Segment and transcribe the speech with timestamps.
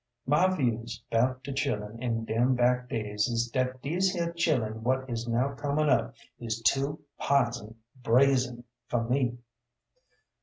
[0.25, 5.07] My views 'bout de chillun in dem bac' days is dat dese here chillun what
[5.07, 9.37] is now comin' up is too pizen brazen fer me.